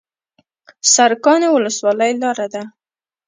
سرکانو 0.93 1.47
ولسوالۍ 1.55 2.11
لاره 2.21 2.47
ده؟ 2.53 2.63